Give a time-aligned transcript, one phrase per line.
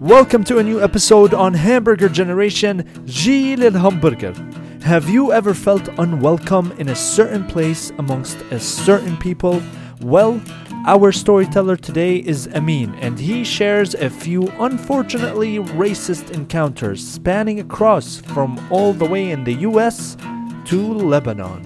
[0.00, 4.32] Welcome to a new episode on Hamburger Generation Gilles Hamburger.
[4.80, 9.62] Have you ever felt unwelcome in a certain place amongst a certain people?
[10.00, 10.40] Well,
[10.86, 18.22] our storyteller today is Amin, and he shares a few unfortunately racist encounters spanning across
[18.22, 20.16] from all the way in the US
[20.64, 21.62] to Lebanon.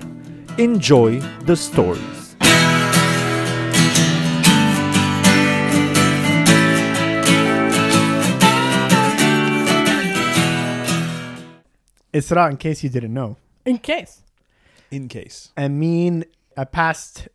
[0.58, 2.23] Enjoy the stories.
[12.14, 14.22] Isra, in case you didn't know, In case.
[14.90, 15.50] in case.
[15.56, 16.24] I mean,
[16.56, 17.28] a past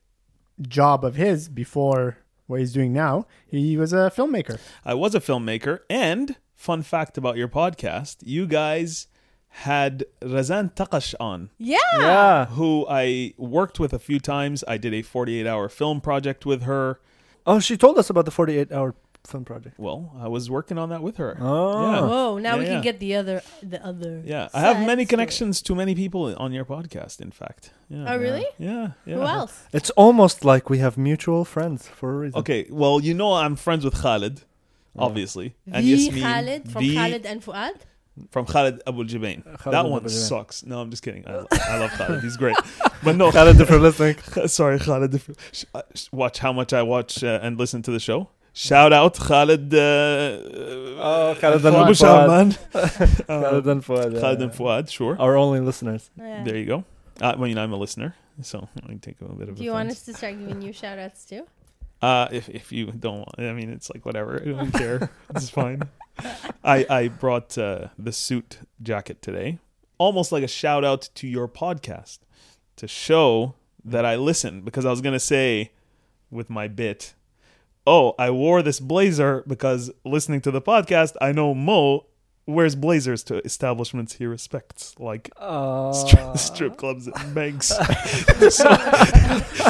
[0.62, 4.60] job of his before what he's doing now, he was a filmmaker.
[4.86, 9.08] I was a filmmaker, and fun fact about your podcast, you guys
[9.50, 11.78] had Razan Taqash on, Yeah.
[11.98, 12.46] Yeah.
[12.48, 14.64] who I worked with a few times.
[14.68, 17.00] I did a 48 hour film project with her.
[17.46, 18.94] Oh, she told us about the 48 hour
[19.28, 19.78] film project.
[19.80, 21.38] Well, I was working on that with her.
[21.40, 21.92] Oh.
[21.92, 22.02] Yeah.
[22.02, 22.72] Whoa, now Yeah, we yeah.
[22.74, 24.22] can get the other the other.
[24.26, 27.72] Yeah, I have many connections to many people on your podcast, in fact.
[27.90, 28.06] Yeah.
[28.14, 28.46] Oh really?
[28.58, 29.16] Yeah, yeah.
[29.16, 29.64] Who else?
[29.74, 32.40] It's almost like we have mutual friends for a reason.
[32.40, 34.42] Okay, well, you know I'm friends with Khalid,
[34.98, 35.56] obviously.
[35.72, 37.76] And the Yasmin, Khalid from the- Khalid and Fuad.
[38.32, 39.44] From Khalid Abu Jabain.
[39.44, 40.10] Khalid that Abu one Jabain.
[40.28, 40.66] sucks.
[40.66, 41.26] No, I'm just kidding.
[41.26, 42.22] I, I love Khalid.
[42.26, 42.58] He's great.
[43.02, 44.18] But no, Khalid, if you're listening.
[44.48, 45.22] Sorry, Khalid.
[45.54, 48.30] Sh- uh, Watch how much I watch uh, and listen to the show.
[48.60, 49.74] Shout out Khalid.
[49.74, 49.80] Uh,
[51.02, 51.98] Oh, Khalid Abu and Fuad.
[51.98, 52.48] Shaban.
[53.28, 54.14] Khalid and Fuad.
[54.14, 54.46] yeah, Khalid yeah.
[54.48, 55.16] and Fuad, sure.
[55.18, 56.10] Our only listeners.
[56.18, 56.44] Yeah.
[56.44, 56.84] There you go.
[57.22, 59.72] Uh, I mean, I'm a listener, so I can take a bit of Do you
[59.72, 61.46] want us to start giving you shout outs too?
[62.02, 64.42] Uh, if, if you don't want, I mean, it's like whatever.
[64.42, 65.10] I don't care.
[65.36, 65.82] It's fine.
[66.64, 69.60] I, I brought uh, the suit jacket today,
[69.98, 72.20] almost like a shout out to your podcast
[72.78, 75.72] to show that I listen because I was going to say
[76.32, 77.16] with my bit,
[77.90, 82.06] oh, I wore this blazer because listening to the podcast, I know Mo
[82.46, 87.68] wears blazers to establishments he respects, like Uh, stri- strip clubs and banks.
[88.50, 88.66] so,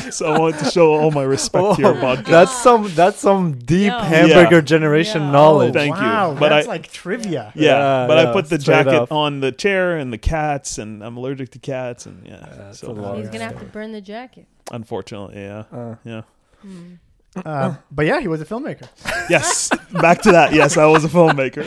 [0.09, 2.25] so I wanted to show all my respect to your Oh, podcast.
[2.37, 3.99] That's some that's some deep Yo.
[3.99, 4.73] hamburger Yeah.
[4.75, 5.31] generation Yo.
[5.31, 5.73] knowledge.
[5.73, 6.39] Thank you.
[6.39, 7.51] But that's I- like trivia.
[7.55, 9.11] Yeah, Yeah, but yeah, I put the jacket up.
[9.11, 12.45] on the chair and the cats, and I'm allergic to cats, and yeah.
[12.57, 13.17] that's so a.
[13.17, 14.45] He's gonna have to burn the jacket.
[14.71, 16.21] unfortunately, yeah, Uh, yeah.
[16.61, 16.93] Hmm.
[17.45, 18.87] Uh, but yeah, he was a filmmaker.
[19.29, 20.53] Yes, back to that.
[20.53, 21.65] Yes, I was a filmmaker.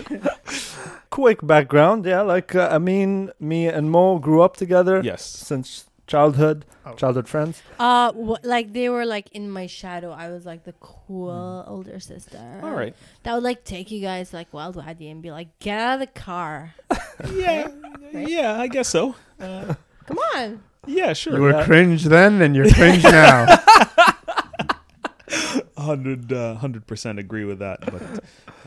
[1.11, 2.23] quick background, yeah.
[2.23, 6.95] Like uh, I mean, me and Mo grew up together Yes, since childhood, Oh.
[6.95, 7.63] childhood friends.
[7.79, 10.11] Uh, wh- like they were like in my shadow.
[10.11, 12.43] I was like the cool older sister.
[12.61, 12.93] all right.
[13.23, 16.01] That would like take you guys like Wild Wadi and be like, get out of
[16.01, 16.75] the car.
[17.33, 17.69] Yeah,
[18.13, 19.15] yeah, I guess so.
[19.39, 19.75] Uh,
[20.07, 20.63] Come on.
[20.89, 21.37] yeah, sure.
[21.37, 21.65] You were Yeah.
[21.65, 23.47] cringe then, and you're cringe now.
[25.87, 27.81] 100 uh, percent agree with that.
[27.81, 28.03] But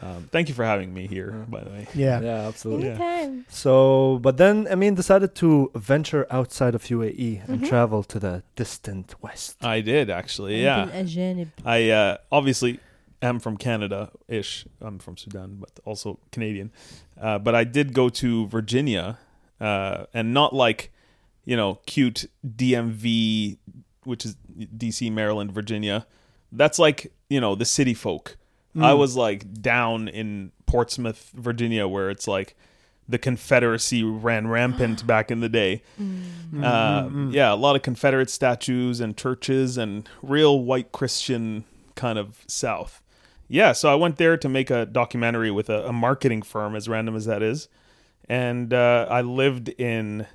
[0.01, 1.87] um, thank you for having me here, by the way.
[1.95, 2.89] Yeah, yeah, absolutely.
[2.89, 3.31] Yeah.
[3.49, 7.53] So, but then I mean, decided to venture outside of UAE mm-hmm.
[7.53, 9.63] and travel to the distant west.
[9.63, 10.61] I did actually.
[10.61, 10.89] Yeah,
[11.65, 12.79] I uh, obviously
[13.21, 14.65] am from Canada ish.
[14.81, 16.71] I'm from Sudan, but also Canadian.
[17.19, 19.17] Uh, but I did go to Virginia,
[19.59, 20.91] uh, and not like
[21.45, 23.57] you know cute DMV,
[24.03, 24.35] which is
[24.77, 26.05] DC, Maryland, Virginia
[26.57, 28.37] that's like, you know, the city folk.
[28.75, 28.97] I Mm.
[28.97, 32.55] was like down in Portsmouth, Virginia, where it's like
[33.07, 35.81] the Confederacy ran rampant back in the day.
[36.01, 37.33] Mm, Uh, mm, mm.
[37.33, 41.63] Yeah, a lot of Confederate statues and churches and real white Christian
[41.95, 43.01] kind of South.
[43.47, 46.89] Yeah, so I went there to make a documentary with a, a marketing firm, as
[46.89, 47.67] random as that is.
[48.27, 50.25] And uh, I lived in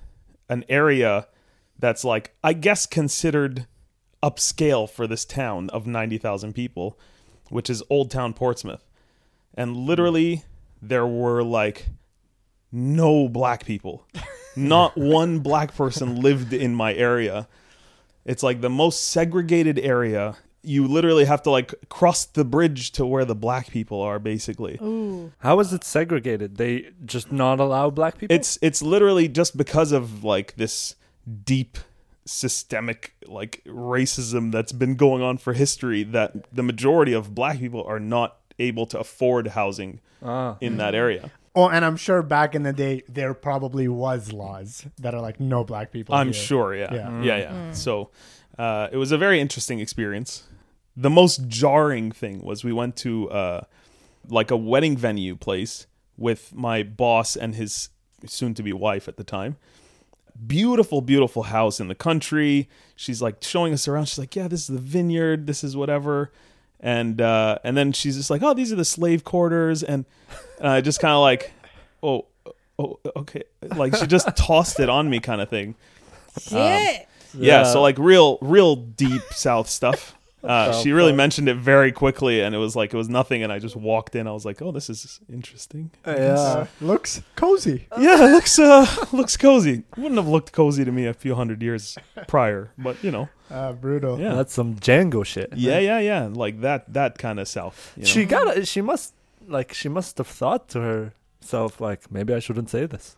[0.48, 1.26] an area
[1.78, 3.66] that's like, I guess, considered
[4.22, 6.98] upscale for this town of 90,000 people,
[7.48, 8.84] which is Old Town Portsmouth.
[9.54, 10.44] And literally,
[10.80, 11.88] there were like
[12.72, 14.06] no black people.
[14.56, 17.48] Not one black person lived in my area.
[18.24, 20.36] It's like the most segregated area.
[20.62, 24.78] You literally have to like cross the bridge to where the black people are basically.
[24.82, 25.32] Ooh.
[25.38, 26.56] How is it segregated?
[26.56, 28.34] They just not allow black people.
[28.34, 30.96] It's it's literally just because of like this
[31.44, 31.78] deep
[32.30, 37.82] systemic like racism that's been going on for history that the majority of black people
[37.84, 40.56] are not able to afford housing ah.
[40.60, 41.30] in that area.
[41.56, 45.40] Oh, and I'm sure back in the day there probably was laws that are like
[45.40, 46.14] no black people.
[46.14, 46.34] I'm here.
[46.34, 46.94] sure, yeah.
[46.94, 47.22] Yeah.
[47.22, 47.72] Yeah, yeah.
[47.72, 48.10] So
[48.56, 50.44] uh, it was a very interesting experience.
[50.96, 53.60] The most jarring thing was we went to uh,
[54.28, 57.88] like a wedding venue place with my boss and his
[58.26, 59.56] soon to be wife at the time.
[60.46, 62.68] Beautiful, beautiful house in the country.
[62.96, 64.06] She's like showing us around.
[64.06, 65.46] She's like, Yeah, this is the vineyard.
[65.46, 66.30] This is whatever.
[66.80, 70.06] and uh, and then she's just like, "Oh, these are the slave quarters," and
[70.62, 71.52] uh, just kind of like,
[72.02, 72.24] "Oh,
[72.78, 73.42] oh, okay,"
[73.76, 75.74] like she just tossed it on me, kind of thing.
[76.40, 77.06] Shit.
[77.34, 80.16] Yeah, so like real, real deep South stuff.
[80.42, 81.16] Uh, Oh, she really fuck.
[81.18, 83.42] mentioned it very quickly, and it was like it was nothing.
[83.42, 84.26] And I just walked in.
[84.26, 86.12] I was like, "Oh, this is interesting." yeah.
[86.34, 87.86] Uh, looks cozy.
[87.98, 89.82] Yeah, it looks uh looks cozy.
[89.96, 93.72] Wouldn't have looked cozy to me a few hundred years prior, but you know, Uh,
[93.84, 94.18] brutal.
[94.18, 95.52] yeah, That's some Django shit.
[95.54, 97.92] yeah, yeah, yeah, like that that kind of self.
[97.96, 98.08] You know?
[98.08, 98.66] She got.
[98.66, 99.14] She must
[99.46, 99.74] like.
[99.74, 100.80] She must have thought to
[101.42, 103.16] herself like, maybe I shouldn't say this.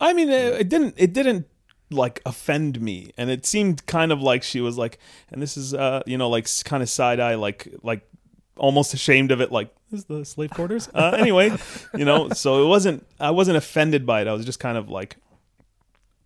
[0.00, 0.94] I mean, it, it didn't.
[0.96, 1.46] It didn't
[1.90, 4.98] like offend me, and it seemed kind of like she was like,
[5.30, 8.08] and this is, uh, you know, like kind of side eye, like like
[8.56, 10.88] almost ashamed of it, like this is the slave quarters.
[10.94, 11.52] Uh, anyway,
[11.96, 13.06] you know, so it wasn't.
[13.18, 14.28] I wasn't offended by it.
[14.28, 15.16] I was just kind of like,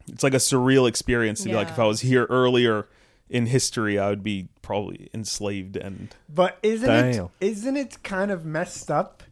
[0.08, 2.88] it's like a surreal experience to be like, if I was here earlier
[3.30, 7.24] in history, I would be probably enslaved and But isn't Damn.
[7.24, 9.22] it isn't it kind of messed up?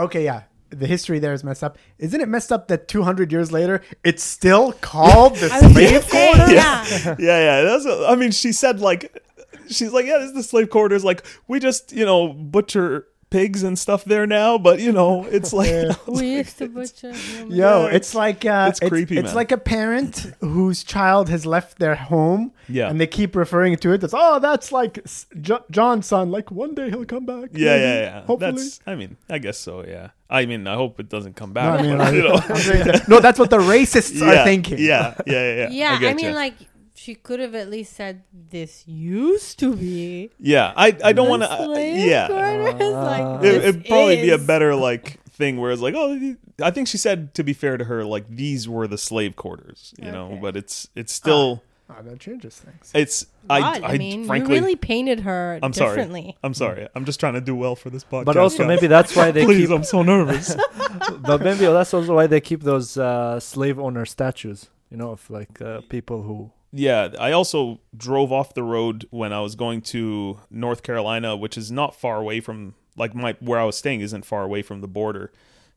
[0.00, 0.42] Okay, yeah.
[0.70, 1.78] The history there is messed up.
[1.98, 5.74] Isn't it messed up that 200 years later it's still called the I was gonna
[5.74, 6.52] slave say, quarter?
[6.52, 6.84] yeah.
[7.06, 7.62] yeah, yeah.
[7.62, 7.86] That's.
[7.86, 9.22] I mean, she said like,
[9.68, 11.04] she's like, yeah, this is the slave quarters.
[11.04, 15.52] Like, we just you know butcher pigs and stuff there now, but you know, it's
[15.52, 15.94] like, Yeah.
[16.06, 17.12] We used to butcher.
[17.12, 17.54] humans.
[17.56, 19.34] Yo, it's like uh, it's creepy, It's man.
[19.34, 22.88] like a parent whose child has left their home, Yeah.
[22.88, 25.26] and they keep referring to it as, "Oh, that's like S-
[25.70, 26.30] John's son.
[26.30, 28.22] Like one day he'll come back." yeah, maybe, yeah, yeah.
[28.26, 28.52] Hopefully.
[28.52, 28.80] That's.
[28.86, 29.84] I mean, I guess so.
[29.84, 30.10] Yeah.
[30.28, 31.80] I mean, I hope it doesn't come No, back.
[31.80, 32.34] I mean, but, like, you know.
[32.34, 34.78] I'm that- no, that's what the racists yeah, are thinking.
[34.78, 35.54] Yeah, yeah, yeah.
[35.54, 36.32] Yeah, Yeah, I, get mean, ya.
[36.34, 36.54] like
[36.94, 40.30] she could have at least said this used to be.
[40.40, 40.72] yeah.
[40.76, 41.56] I, I don't want to.
[41.64, 42.26] slave yeah.
[42.26, 46.34] quarters, like, Uh, It, it'd probably be a better like thing where it's like, oh,
[46.62, 49.92] I think she said to be fair to her, like these were the slave quarters,
[49.98, 50.38] you know.
[50.40, 52.90] But it's it's still Oh, that changes things.
[52.94, 56.36] it's I, God, I, I, mean, frankly you really painted her I'm sorry.
[56.42, 56.88] I'm sorry.
[56.96, 58.24] I'm just trying to do well for this podcast.
[58.24, 58.68] But also guys.
[58.68, 59.76] maybe that's why they Please, keep.
[59.76, 60.56] I'm so nervous.
[61.20, 64.68] but maybe that's also why they keep those uh, slave owner statues.
[64.90, 66.52] You know, of like uh, people who.
[66.72, 71.56] yeah, I also drove off the road when I was going to North Carolina, which
[71.56, 74.80] is not far away from like my where I was staying isn't far away from
[74.80, 75.32] the border.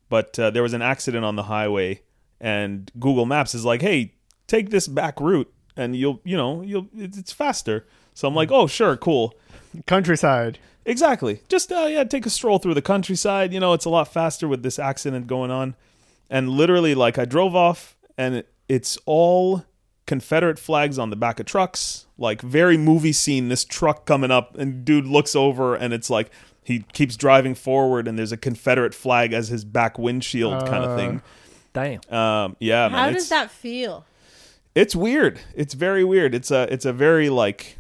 [0.10, 2.02] But uh, there was an accident on the highway,
[2.42, 4.14] and Google Maps is like, "Hey,
[4.48, 8.52] take this back route, and you'll you know you'll it's it's faster." So I'm like,
[8.52, 9.34] "Oh, sure, cool."
[9.88, 10.60] Countryside.
[10.86, 11.42] Exactly.
[11.50, 13.54] Just uh, yeah, take a stroll through the countryside.
[13.54, 15.76] You know, it's a lot faster with this accident going on.
[16.30, 19.66] And literally, like, I drove off, and it, it's all
[20.08, 22.06] Confederate flags on the back of trucks.
[22.18, 23.50] Like, very movie scene.
[23.50, 26.32] This truck coming up, and dude looks over, and it's like
[26.64, 30.88] he keeps driving forward, and there's a Confederate flag as his back windshield, kind Uh.
[30.90, 31.22] of thing.
[31.74, 32.02] Damn.
[32.14, 32.92] Um, yeah, man.
[33.00, 34.06] How it's- does that feel?
[34.80, 35.40] It's weird.
[35.56, 36.34] It's very weird.
[36.34, 37.78] It's a it's a very like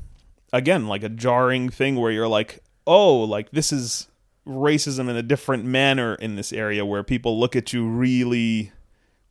[0.51, 4.07] again like a jarring thing where you're like, "Oh, like this is
[4.46, 8.72] racism in a different manner in this area where people look at you really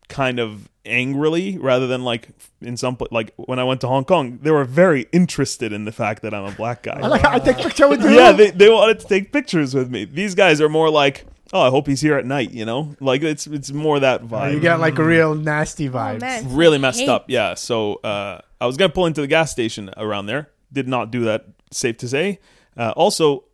[0.09, 2.31] kind of angrily rather than like
[2.63, 5.93] in some like when I went to Hong Kong, they were very interested in the
[5.93, 6.99] fact that I'm a black guy.
[7.03, 7.25] I like.
[7.25, 8.11] I take picture with you.
[8.11, 10.07] yeah, they they wanted to take pictures with me.
[10.07, 12.95] These guys are more like, "Oh, I hope he's here at night," you know?
[13.01, 16.17] Like it's it's more that vibe you got like a real nasty vibe.
[16.17, 17.09] Oh man, really messed hate.
[17.09, 17.27] up.
[17.29, 17.55] Yeah.
[17.55, 20.51] So uh, I was gonna pull into the gas station around there.
[20.73, 21.47] Did not do that.
[21.71, 22.41] Safe to say.
[22.77, 23.45] Uh, also,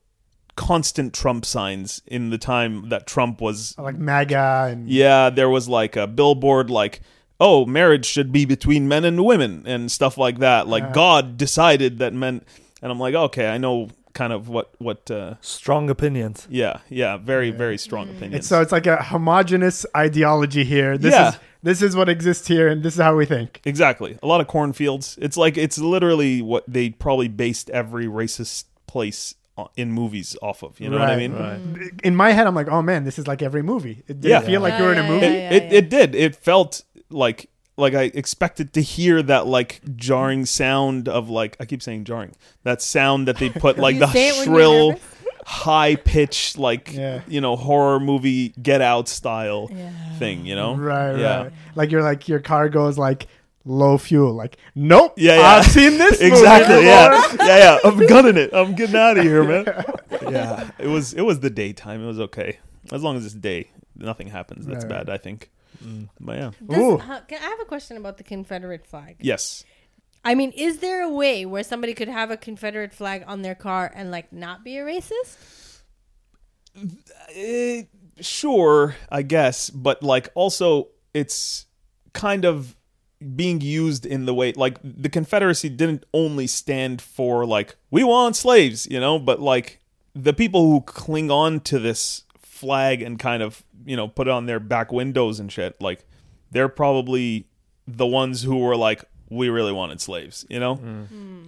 [0.56, 3.76] constant Trump signs in the time that Trump was.
[3.78, 7.00] like MAGA and Yeah, there was like a billboard like.
[7.40, 10.68] Oh, marriage should be between men and women and stuff like that.
[10.68, 10.92] Like.
[10.92, 12.42] God decided that men,
[12.80, 15.10] and I'm like, okay, I know kind of what what.
[15.10, 16.46] Uh, Strong opinions.
[16.50, 18.34] yeah, yeah, very very strong opinions.
[18.36, 20.96] It's so it's like a homogenous ideology here.
[20.96, 21.28] This Yeah.
[21.30, 23.60] is this is what exists here, and this is how we think.
[23.64, 24.18] Exactly.
[24.22, 25.18] A lot of cornfields.
[25.20, 29.34] It's like it's literally what they probably based every racist place
[29.76, 30.78] in movies off of.
[30.80, 31.32] You know what I mean?
[31.32, 31.60] Right.
[32.02, 34.02] In my head, I'm like, oh man, this is like every movie.
[34.08, 34.40] It did Yeah.
[34.40, 35.26] feel like Yeah, you were in a yeah, movie.
[35.26, 36.14] yeah, It, yeah, it, it did.
[36.14, 41.64] It felt like like I expected to hear that like jarring sound of like I
[41.64, 42.34] keep saying jarring.
[42.62, 45.00] That sound that they put like the say it when you're shrill,
[45.46, 47.20] high pitched like Yeah.
[47.26, 49.90] you know horror movie Get Out style Yeah.
[50.18, 50.46] thing.
[50.46, 50.76] You know?
[50.76, 51.42] Right, Yeah.
[51.44, 51.52] right.
[51.74, 53.26] Like you're like your car goes like
[53.66, 54.34] low fuel.
[54.34, 55.14] Like, nope.
[55.16, 55.42] Yeah, yeah.
[55.46, 56.20] I've seen this.
[56.20, 56.76] exactly.
[56.76, 56.84] before.
[56.84, 57.78] Yeah, yeah, yeah.
[57.84, 58.50] I'm gunning it.
[58.52, 59.64] I'm getting out of here, man.
[60.30, 62.02] Yeah, it was it was the daytime.
[62.02, 62.58] It was okay
[62.92, 63.68] as long as it's day.
[63.96, 64.64] Nothing happens.
[64.64, 65.06] That's Right.
[65.06, 65.10] bad.
[65.10, 65.50] I think.
[66.20, 66.96] But yeah, Does- Ooh.
[66.98, 69.16] huh, can I have a question about the Confederate flag?
[69.20, 69.64] yes.
[70.26, 73.54] I mean, is there a way where somebody could have a Confederate flag on their
[73.54, 75.36] car and like not be a racist?
[77.34, 77.82] Eh,
[78.20, 81.66] sure, I guess, but like also it's
[82.14, 82.74] kind of
[83.36, 88.36] being used in the way like the Confederacy didn't only stand for like we want
[88.36, 89.80] slaves, you know, but like
[90.14, 92.24] the people who cling on to this
[92.54, 96.06] flag and kind of you know put it on their back windows and shit, like
[96.52, 97.46] they're probably
[97.86, 100.74] the ones who were like, we really wanted slaves, you know?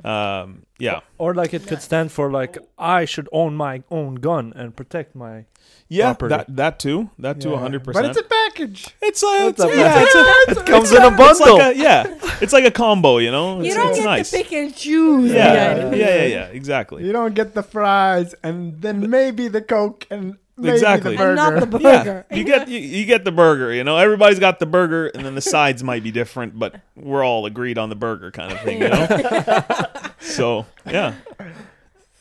[0.04, 4.52] Um, yeah, Or like it could stand for like I should own my own gun
[4.56, 5.44] and protect my.
[5.88, 6.34] yeah, Property.
[6.36, 7.68] that that too, that too, Yeah.
[7.68, 8.88] 100% But it's a package.
[9.00, 10.14] It's a, it's It's a, a- yeah, it's
[10.58, 11.58] a, It comes in a it's bundle.
[11.58, 12.02] like a, yeah,
[12.42, 13.60] it's like a combo, you know.
[13.60, 14.30] it's, You It's, don't it's get nice.
[14.30, 15.30] to pick and choose.
[15.32, 17.04] yeah, yeah, yeah, yeah, exactly.
[17.06, 21.16] You don't get the fries and then maybe the Coke and maybe Exactly.
[21.16, 21.60] the And burger.
[21.60, 23.72] not the Yeah, you get you, you get the burger.
[23.72, 27.24] You know, everybody's got the burger, and then the sides might be different, but we're
[27.24, 28.80] all agreed on the burger kind of thing.
[28.80, 30.10] You know.
[30.20, 31.14] so yeah,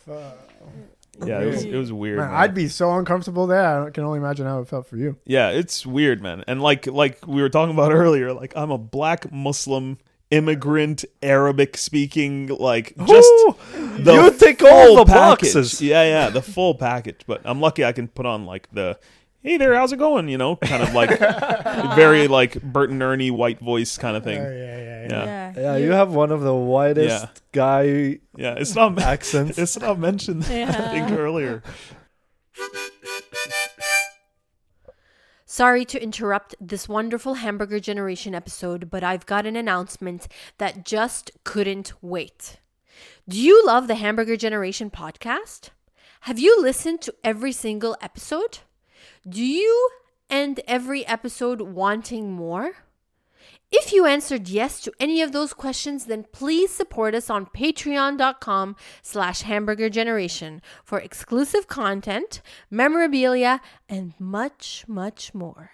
[0.07, 2.17] yeah, it was it was weird.
[2.17, 2.35] Man, man.
[2.35, 3.85] I'd be so uncomfortable there.
[3.85, 5.17] I can only imagine how it felt for you.
[5.25, 6.43] Yeah, it's weird, man.
[6.47, 9.97] And like like we were talking about earlier, like I'm a black Muslim
[10.31, 13.55] immigrant Arabic speaking like just Ooh,
[13.99, 15.53] the you tick all full the package.
[15.53, 15.81] boxes.
[15.81, 17.21] Yeah, yeah, the full package.
[17.27, 18.97] But I'm lucky I can put on like the
[19.41, 20.27] hey there, how's it going?
[20.27, 21.17] You know, kind of like
[21.95, 24.39] very like Bert and Ernie white voice kind of thing.
[24.39, 25.07] Oh, yeah, yeah, yeah.
[25.07, 25.25] Yeah.
[25.25, 25.53] Yeah.
[25.55, 27.29] Yeah, you have one of the whitest Yeah.
[27.51, 27.83] guy
[28.35, 29.57] Yeah, it's not accents.
[29.59, 31.61] it's not mentioned I think earlier.
[35.55, 41.31] Sorry to interrupt this wonderful Hamburger Generation episode, but I've got an announcement that just
[41.45, 42.57] couldn't wait.
[43.29, 45.69] Do you love the Hamburger Generation podcast?
[46.23, 48.59] Have you listened to every single episode?
[49.29, 49.91] Do you
[50.29, 52.73] end every episode wanting more?
[53.77, 58.77] If you answered yes to any of those questions, then please support us on patreon.com
[59.01, 62.41] slash hamburger generation for exclusive content,
[62.71, 65.71] memorabilia, and much, much more.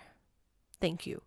[0.79, 1.22] Thank you.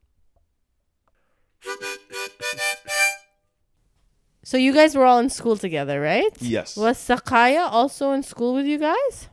[4.43, 6.37] So you guys were all in school together, right?
[6.41, 6.77] Yes.
[6.77, 9.29] Was Sakaya also in school with you guys?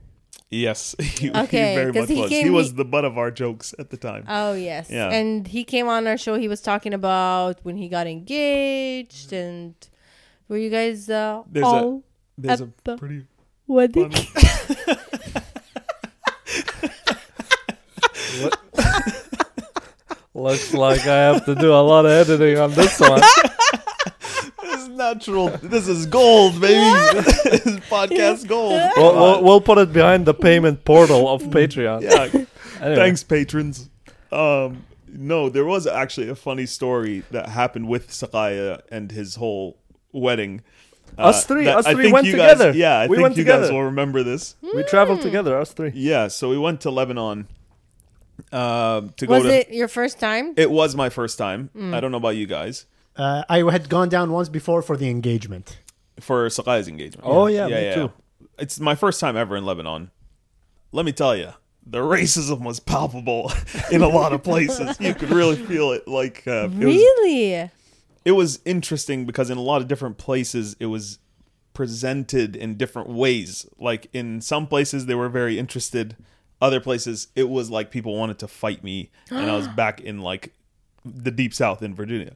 [0.52, 0.96] Yes.
[1.00, 2.30] he, he Okay, very 'cause much he was.
[2.30, 4.26] came- he was the butt of our jokes at the time.
[4.28, 4.90] Oh yes.
[4.92, 5.10] Yeah.
[5.10, 6.36] And he came on our show.
[6.36, 9.74] He was talking about when he got engaged and
[10.50, 12.04] were you guys uh, There's a- all
[12.38, 13.26] There's a at the pretty
[13.66, 14.14] wedding?
[20.34, 23.22] Looks like I have to do a lot of editing on this one.
[25.02, 25.48] This is natural.
[25.62, 26.74] This is gold, baby.
[27.50, 28.80] this is podcast gold.
[28.96, 32.02] we'll, we'll, we'll put it behind the payment portal of Patreon.
[32.04, 32.46] yeah.
[32.82, 32.96] Anyway.
[32.96, 33.90] Thanks, patrons.
[34.32, 39.78] Um, no, there was actually a funny story that happened with Sakaya and his whole
[40.12, 40.62] wedding.
[41.18, 42.78] Uh, Us three- that us I three think went you guys- together.
[42.78, 43.74] yeah, I We think went you guys together.
[43.74, 44.56] will remember this.
[44.62, 45.92] We traveled together, us three.
[45.94, 47.48] Yeah, so we went to Lebanon
[48.52, 49.54] uh, to go Was to.
[49.60, 50.54] it your first time?
[50.58, 51.70] It was my first time.
[51.94, 55.10] I don't know about you guys Uh, I had gone down once before for the
[55.10, 55.80] engagement.
[56.20, 57.28] for Sakai's engagement.
[57.28, 58.12] Oh, yeah, me too.
[58.58, 60.12] It's my first time ever in Lebanon.
[60.92, 61.54] Let me tell you,
[61.86, 63.52] the racism was palpable
[63.92, 65.00] in a lot of places.
[65.00, 66.08] You could really feel it.
[66.08, 67.70] Like uh, it was really?
[68.24, 71.18] it was interesting because in a lot of different places it was
[71.74, 76.16] presented in different ways like in some places they were very interested
[76.62, 80.20] other places it was like people wanted to fight me and i was back in
[80.20, 80.54] like
[81.06, 82.34] the deep south in virginia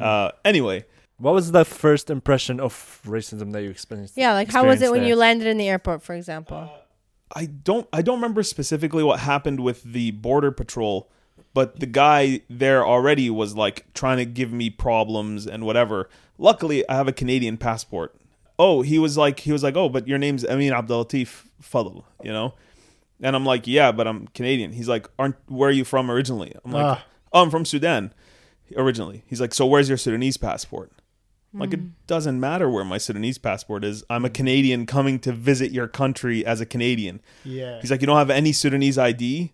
[0.00, 0.84] uh anyway
[1.18, 4.16] What was the first impression of racism that you experienced?
[4.16, 6.68] Yeah, like how was it experienced when you landed in the airport, for example?
[7.34, 11.08] I don't I don't remember specifically what happened with the border patrol,
[11.54, 16.08] but the guy there already was like trying to give me problems and whatever.
[16.36, 18.10] Luckily, I have a Canadian passport.
[18.58, 22.32] Oh, he was like he was like, "Oh, but your name's Amin Abdelatif Fadl," you
[22.32, 22.54] know?
[23.22, 26.52] And I'm like, "Yeah, but I'm Canadian." He's like, "Aren't where are you from originally?"
[26.64, 27.04] I'm like, Ah.
[27.34, 28.14] "Oh, I'm from Sudan
[28.76, 30.92] originally." He's like, "So where's your Sudanese passport?"
[31.54, 31.88] I'm Like it hmm.
[32.06, 34.04] doesn't matter where my Sudanese passport is.
[34.10, 34.34] I'm a hmm.
[34.34, 37.20] Canadian coming to visit your country as a Canadian.
[37.44, 37.80] Yeah.
[37.80, 39.52] He's like, you don't have any Sudanese ID?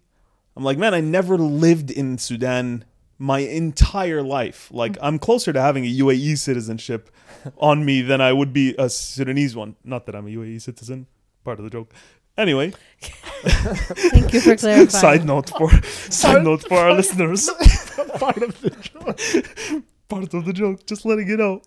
[0.56, 2.84] I'm like, man, I never lived in Sudan
[3.18, 4.70] my entire life.
[4.72, 5.04] Like, hmm.
[5.04, 7.10] I'm closer to having a UAE citizenship
[7.58, 9.76] on me than I would be a Sudanese one.
[9.84, 11.06] Not that I'm a UAE citizen.
[11.44, 11.92] Part of the joke.
[12.40, 12.73] Anyway,
[13.42, 14.88] Thank you for clarifying.
[14.88, 15.70] side note for
[16.11, 17.49] side note for our listeners.
[18.18, 19.85] Part of the joke.
[20.09, 20.87] Part of the joke.
[20.87, 21.62] Just letting you know.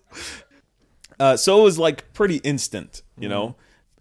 [1.20, 3.54] Uh, so it was like pretty instant, you know.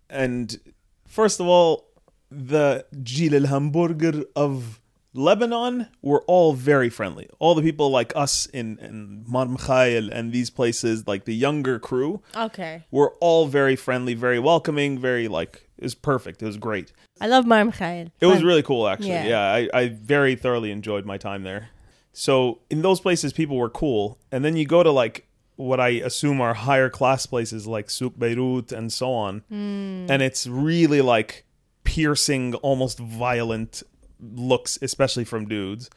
[0.10, 0.60] And
[1.08, 1.86] first of all,
[2.32, 4.80] the Jil al Hamburger of
[5.13, 7.30] Lebanon were all very friendly.
[7.38, 11.77] All the people like us in, in Mar Mikhail and these places, like the younger
[11.77, 12.84] crew, Okay.
[12.89, 16.42] were all very friendly, very welcoming, very like it was perfect.
[16.42, 16.92] It was great.
[17.22, 18.08] I love Mar Mikhail.
[18.20, 19.10] It was really cool, actually.
[19.10, 19.28] Yeah.
[19.28, 21.70] Yeah, I, I very thoroughly enjoyed my time there.
[22.13, 25.90] So in those places, people were cool, and then you go to like what I
[25.90, 30.08] assume are higher class places like Souk Beirut and so on, Hmm.
[30.10, 31.46] and it's really like
[31.84, 33.84] piercing, almost violent
[34.20, 35.90] looks, especially from dudes.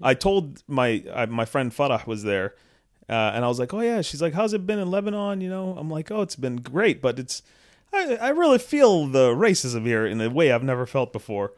[0.00, 2.54] I told my I, my friend Farah was there,
[3.08, 5.48] uh, and I was like, "Oh yeah." She's like, "How's it been in Lebanon?" You
[5.50, 7.42] know, I'm like, "Oh, it's been great, but it's
[7.92, 11.52] I, I really feel the racism here in a way I've never felt before."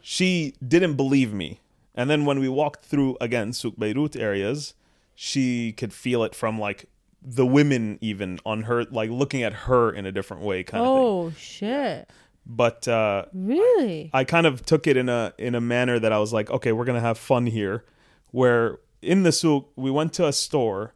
[0.00, 1.60] She didn't believe me,
[1.94, 4.74] and then when we walked through again Souk Beirut areas,
[5.14, 6.86] she could feel it from like
[7.22, 10.86] the women even on her like looking at her in a different way kind of
[10.88, 10.96] thing.
[10.96, 12.10] Oh shit!
[12.46, 14.10] But uh, Really?
[14.12, 16.72] I kind of took it in a in a manner that I was like, okay,
[16.72, 17.84] we're gonna have fun here.
[18.30, 20.94] Where in the souk, we went to a store,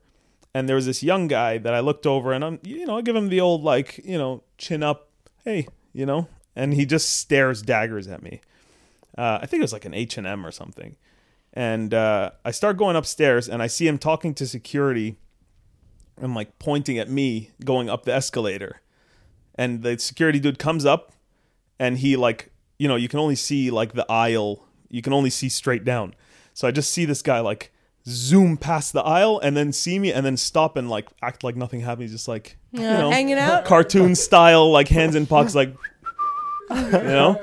[0.58, 3.02] and there was this young guy that I looked over, and I'm you know I
[3.02, 5.08] give him the old like you know chin up,
[5.44, 8.40] hey, you know, and he just stares daggers at me.
[9.16, 10.96] Uh, I think it was like an H and M or something,
[11.54, 15.16] and uh, I start going upstairs, and I see him talking to security,
[16.20, 18.80] and like pointing at me going up the escalator,
[19.54, 21.12] and the security dude comes up
[21.78, 24.64] and he like you know you can only see like the aisle.
[24.90, 26.14] You can only see straight down.
[26.52, 27.72] So i just see this guy like
[28.08, 31.56] zoom past the aisle and then see me and then stop and like act like
[31.56, 33.64] nothing happened He's just like you know hanging out.
[33.66, 35.74] cartoon style like hands in pockets like
[36.70, 37.38] you know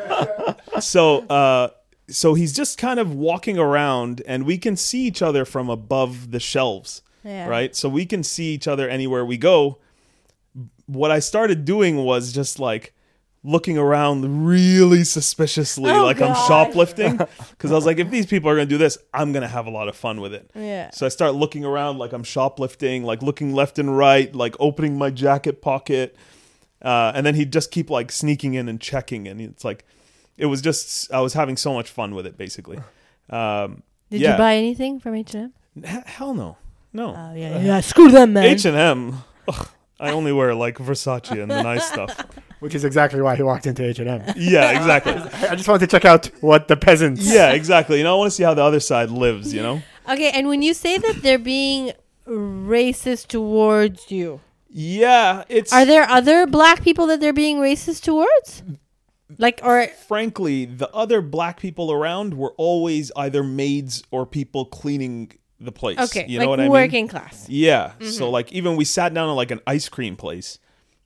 [0.80, 1.70] so uh
[2.08, 6.32] so he's just kind of walking around and we can see each other from above
[6.32, 7.48] the shelves Yeah.
[7.48, 9.78] right so we can see each other anywhere we go
[10.88, 12.94] what i started doing was just like
[13.46, 17.18] looking around really suspiciously Oh, like i'm shoplifting
[17.52, 19.48] because i was like if these people are going to do this i'm going to
[19.48, 20.90] have a lot of fun with it Yeah.
[20.92, 24.98] so I start looking around like I'm shoplifting, like looking left and right, like opening
[24.98, 26.16] my jacket pocket.
[26.82, 29.28] Uh, and then he'd just keep like sneaking in and checking.
[29.28, 29.86] And it's like,
[30.38, 32.78] it was just, I was having so much fun with it, basically.
[33.30, 34.32] Um, Did yeah.
[34.34, 35.84] you buy anything from H and M?
[35.86, 36.58] H- hell no.
[36.94, 37.14] No.
[37.16, 37.80] Oh yeah, yeah.
[37.82, 38.46] Screw them, man.
[38.46, 39.24] H&M.
[39.48, 39.68] ugh,
[40.00, 42.16] I only wear like Versace and the nice stuff.
[42.60, 44.34] Which is exactly why he walked into H and M.
[44.38, 45.14] Yeah, exactly.
[45.48, 47.22] I just wanted to check out what the peasants.
[47.26, 47.98] Yeah, exactly.
[47.98, 49.82] You know, I want to see how the other side lives, you know?
[50.10, 51.92] Okay, and when you say that they're being
[52.28, 54.40] racist towards you,
[54.70, 55.72] Yeah, it's.
[55.74, 58.64] are there other black people that they're being racist towards?
[59.38, 65.32] Like, or frankly, the other black people around were always either maids or people cleaning
[65.60, 65.98] the place.
[66.00, 66.72] okay, you know like what I mean?
[66.72, 67.48] working class.
[67.50, 67.94] Yeah.
[68.00, 68.10] Mm-hmm.
[68.12, 70.60] So like even we sat down at like an ice cream place,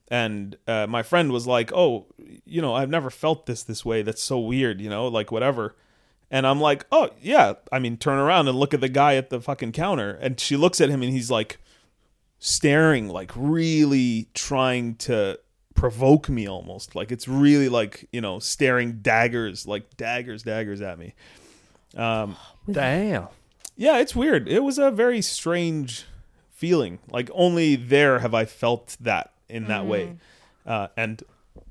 [0.09, 2.07] and uh, my friend was like, "Oh,
[2.45, 4.01] you know, I've never felt this this way.
[4.01, 4.81] That's so weird.
[4.81, 5.75] You know, like whatever."
[6.31, 9.29] And I'm like, "Oh yeah." I mean, turn around and look at the guy at
[9.29, 11.59] the fucking counter, and she looks at him, and he's like
[12.39, 15.39] staring, like really trying to
[15.75, 20.99] provoke me almost like it's really like you know staring daggers like daggers daggers at
[20.99, 21.13] me
[21.95, 22.35] um
[22.69, 23.29] Damn.
[23.77, 24.49] yeah, it's weird.
[24.49, 26.05] It was a very strange
[26.51, 26.99] feeling.
[27.09, 30.17] Like only there have I felt that in that way.
[30.65, 31.23] Uh, and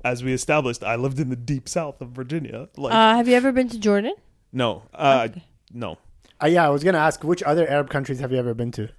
[0.03, 2.69] as we established, I lived in the deep south of Virginia.
[2.75, 4.13] Like Uh, have you ever been to Jordan?
[4.51, 5.43] no, uh, okay.
[5.73, 5.97] no.
[6.41, 8.89] Uh, yeah, I was gonna ask which other Arab countries have you ever been to?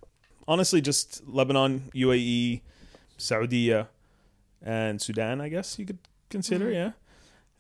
[0.47, 2.61] Honestly, just Lebanon, UAE,
[3.17, 3.73] Saudi,
[4.63, 5.41] and Sudan.
[5.41, 6.71] I guess you could consider.
[6.71, 6.93] Yeah.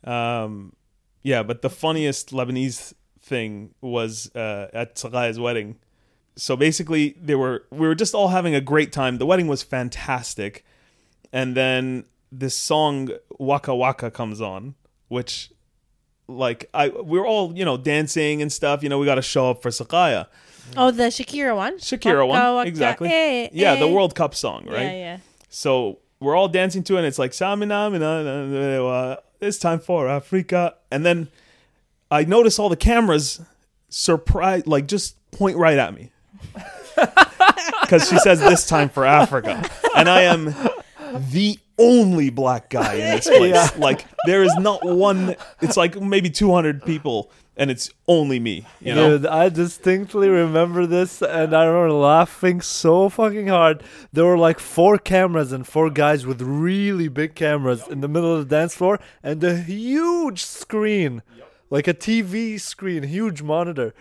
[0.04, 0.74] Um,
[1.22, 5.76] yeah, but the funniest Lebanese thing was uh, at Sarai's wedding.
[6.36, 9.18] So basically, they were we were just all having a great time.
[9.18, 10.64] The wedding was fantastic,
[11.32, 14.74] and then this song Waka Waka comes on,
[15.08, 15.50] which
[16.28, 18.82] like I we're all you know dancing and stuff.
[18.82, 20.26] You know, we got to show up for Sakaya.
[20.76, 21.78] Oh, the Shakira one.
[21.78, 23.08] Shakira Waka one, exactly.
[23.08, 23.92] eh, Yeah, the eh.
[23.92, 24.82] World Cup song, right?
[24.82, 25.18] Yeah, yeah.
[25.48, 28.78] So we're all dancing to it, and it's like Samina, mina, na, na,
[29.10, 30.76] na, it's time for Africa.
[30.92, 31.26] And then
[32.10, 33.40] I notice all the cameras
[33.88, 36.10] surprise like just point right at me.
[37.82, 39.68] Because she says this time for Africa.
[39.96, 40.54] And I am
[41.30, 43.76] the only black guy in this place.
[43.76, 48.66] Like there is not one it's like maybe two hundred people and it's only me.
[48.80, 49.18] You know?
[49.18, 53.82] Dude, I distinctly remember this, and I remember laughing so fucking hard.
[54.14, 58.34] There were like four cameras and four guys with really big cameras in the middle
[58.34, 61.22] of the dance floor, and a huge screen,
[61.68, 63.92] like a TV screen, huge monitor.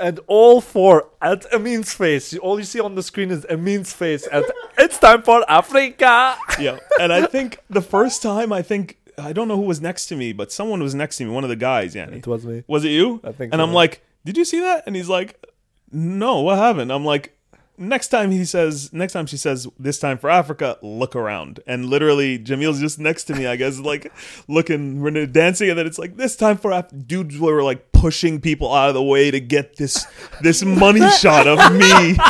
[0.00, 2.36] And all four at Amin's face.
[2.38, 4.26] All you see on the screen is Amin's face.
[4.32, 4.44] At
[4.78, 6.36] it's time for Africa.
[6.58, 6.78] yeah.
[6.98, 10.16] And I think the first time, I think I don't know who was next to
[10.16, 11.30] me, but someone was next to me.
[11.30, 12.08] One of the guys, yeah.
[12.08, 12.64] It was me.
[12.66, 13.20] Was it you?
[13.22, 13.64] I think And so.
[13.64, 14.84] I'm like, did you see that?
[14.86, 15.44] And he's like,
[15.92, 16.90] no, what happened?
[16.92, 17.36] I'm like,
[17.80, 21.60] next time he says, next time she says, this time for Africa, look around.
[21.66, 24.12] And literally, Jamil's just next to me, I guess, like
[24.46, 26.96] looking, we're dancing, and then it's like, this time for Africa.
[26.96, 30.06] Dudes were like pushing people out of the way to get this
[30.42, 32.16] this money shot of me.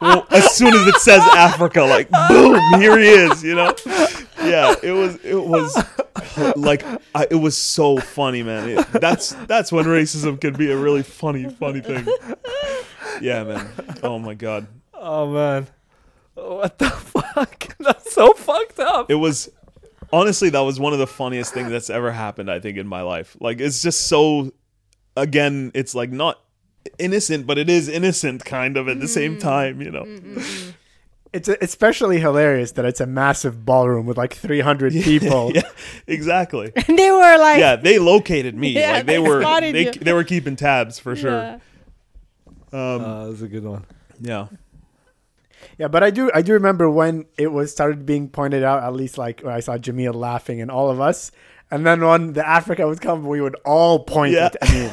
[0.00, 3.74] Well, as soon as it says Africa, like boom, here he is, you know?
[4.42, 5.76] Yeah, it was it was
[6.56, 6.82] like
[7.14, 8.70] I, it was so funny, man.
[8.70, 12.06] It, that's that's when racism can be a really funny, funny thing.
[13.20, 13.68] Yeah, man.
[14.02, 14.66] Oh my god,
[15.00, 15.66] Oh man.
[16.34, 17.76] What the fuck?
[17.78, 19.10] That's so fucked up.
[19.10, 19.50] it was
[20.12, 22.50] honestly that was one of the funniest things that's ever happened.
[22.50, 23.36] I think in my life.
[23.40, 24.52] Like it's just so.
[25.16, 26.40] Again, it's like not
[26.98, 29.40] innocent, but it is innocent, kind of at the same mm-hmm.
[29.40, 29.80] time.
[29.80, 30.04] You know.
[30.04, 30.70] Mm-hmm, mm-hmm.
[31.32, 35.52] It's especially hilarious that it's a massive ballroom with like 300 people.
[35.54, 35.62] yeah,
[36.06, 36.72] exactly.
[36.88, 38.70] And they were like, Yeah, they located me.
[38.70, 39.92] Yeah, like they, they were they, you.
[39.92, 41.60] they were keeping tabs for sure.
[42.72, 42.94] Yeah.
[42.94, 43.84] Um, Uh, that's a good one.
[44.20, 44.46] yeah.
[45.78, 48.82] Yeah, but I do I do remember when it was started being pointed out.
[48.82, 51.32] At least like when I saw Jamil laughing and all of us,
[51.70, 54.46] and then when the Africa was coming, we would all point Yeah.
[54.46, 54.90] at Amin.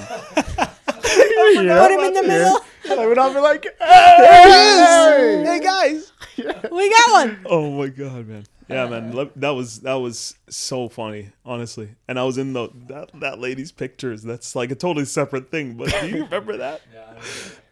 [0.97, 2.59] Put him in the middle.
[2.89, 6.11] And I would all be like, "Hey, Hey guys.
[6.71, 7.39] We got one.
[7.45, 8.43] Oh my god, man.
[8.69, 9.11] Yeah, man.
[9.37, 11.89] That was that was so funny, honestly.
[12.07, 14.21] And I was in the that that lady's pictures.
[14.23, 15.75] That's like a totally separate thing.
[15.75, 16.81] But do you remember that?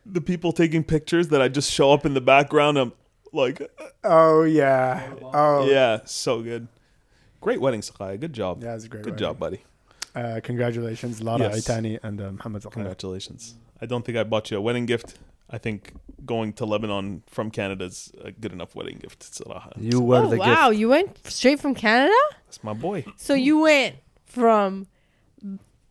[0.05, 2.77] the people taking pictures that I just show up in the background.
[2.77, 2.93] I'm
[3.33, 3.61] like,
[4.03, 6.67] oh yeah, oh yeah, so good.
[7.41, 8.17] Great wedding, Sakai.
[8.17, 8.63] Good job.
[8.63, 9.03] Yeah, it's a great.
[9.03, 9.25] Good wedding.
[9.25, 9.63] job, buddy.
[10.15, 11.67] Uh, congratulations, Lara yes.
[11.69, 13.55] And um, uh, Mohammed Congratulations.
[13.81, 15.15] I don't think I bought you a wedding gift.
[15.49, 15.93] I think
[16.25, 19.23] going to Lebanon from Canada is a good enough wedding gift.
[19.23, 19.71] Salah.
[19.77, 20.69] You were oh, the wow.
[20.69, 20.79] Gift.
[20.79, 22.15] You went straight from Canada?
[22.45, 23.05] That's my boy.
[23.17, 24.87] So you went from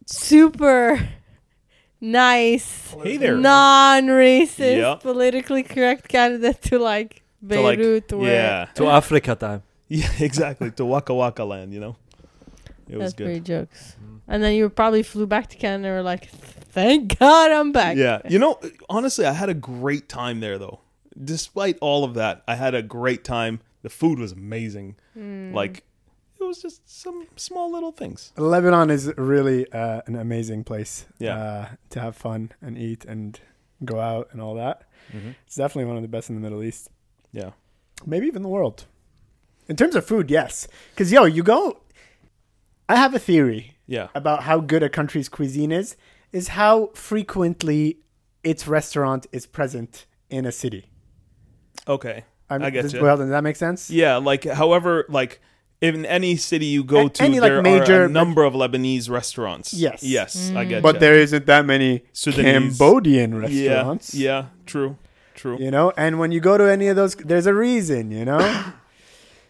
[0.07, 1.09] super
[2.13, 3.37] nice, Hey there.
[3.37, 4.95] non-racist, Yeah.
[4.97, 9.63] politically correct Canada to like To like- Beirut, where yeah, To Africa time.
[9.89, 10.71] yeah, exactly.
[10.73, 11.97] To Waka Waka land, you know.
[12.89, 13.25] It was that's good.
[13.27, 13.97] great jokes.
[13.97, 14.17] Mm-hmm.
[14.29, 16.29] And then you probably flew back to Canada and were like,
[16.73, 20.81] "Thank God I'm back." Yeah, you know, honestly, I had a great time there, though.
[21.23, 23.61] Despite all of that, I had a great time.
[23.83, 24.97] The food was amazing.
[25.15, 25.53] Hmm.
[25.55, 25.85] Like,
[26.41, 28.33] it was just some small little things.
[28.37, 31.07] Lebanon is really uh, an amazing place.
[31.19, 31.37] Yeah.
[31.37, 33.41] Uh, to have fun and eat and
[33.85, 34.83] go out and all that.
[35.47, 36.91] It's definitely one of the best in the Middle East.
[37.31, 37.51] Yeah,
[38.07, 38.87] maybe even the world.
[39.69, 40.67] In terms of food, yes.
[40.91, 41.83] Because, yo, you go.
[42.89, 45.97] I have a theory yeah, about how good a country's cuisine is,
[46.33, 47.99] is how frequently
[48.43, 50.87] its restaurant is present in a city.
[51.87, 52.25] okay.
[52.51, 53.01] I'm, I you.
[53.01, 53.91] Well, does that make sense?
[53.91, 55.41] Yeah, like, however, like.
[55.85, 58.55] In any city you go A- to, any, like, there are major- a number of
[58.55, 59.75] Lebanese restaurants.
[59.75, 60.03] Yes.
[60.03, 61.01] yes, I get But ya.
[61.05, 62.79] there isn't that many Sudanese.
[62.79, 63.39] Cambodian yeah,
[63.75, 64.15] restaurants.
[64.15, 64.97] yeah, true,
[65.35, 65.57] true.
[65.61, 68.41] You know, and when you go to any of those, there's a reason, you know?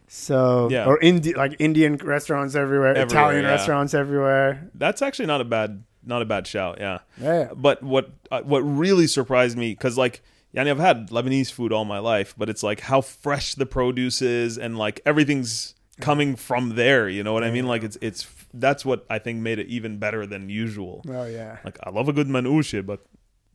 [0.07, 0.87] So, Yeah.
[0.87, 3.51] or Indi- like Indian restaurants everywhere, Everywhere, Italian yeah.
[3.51, 4.71] restaurants everywhere.
[4.75, 6.79] That's actually not a bad, not a bad shout.
[6.79, 6.99] Yeah.
[7.21, 7.49] Yeah.
[7.57, 10.23] But what uh, what really surprised me because like
[10.55, 14.23] yani I've had Lebanese food all my life, but it's like how fresh the produce
[14.23, 17.09] is and like everything's coming from there.
[17.09, 17.67] You know what I mean?
[17.67, 21.03] Like it's it's that's what I think made it even better than usual.
[21.09, 21.59] Oh, yeah.
[21.65, 23.05] Like I love a good manouche, but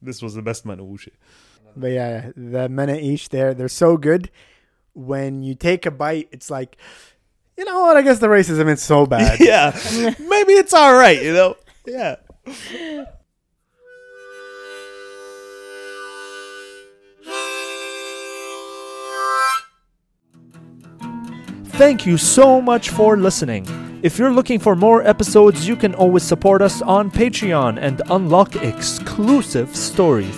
[0.01, 1.09] this was the best manouche.
[1.75, 4.29] But yeah, the menaish there, they're so good.
[4.93, 6.77] When you take a bite, it's like,
[7.57, 7.95] you know what?
[7.95, 9.39] I guess the racism is so bad.
[9.41, 9.71] yeah,
[10.19, 11.21] maybe it's all right.
[11.21, 11.55] You know?
[11.85, 12.15] Yeah.
[21.79, 23.65] Thank you so much for listening.
[24.03, 28.57] If you're looking for more episodes, you can always support us on Patreon and unlock
[28.57, 30.37] exclusive stories.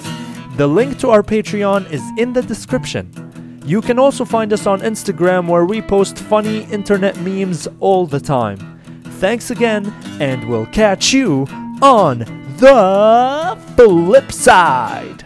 [0.58, 3.10] The link to our Patreon is in the description.
[3.66, 8.20] You can also find us on Instagram where we post funny internet memes all the
[8.20, 8.60] time.
[9.20, 11.48] Thanks again, and we'll catch you
[11.82, 12.20] on
[12.58, 15.26] the flip side.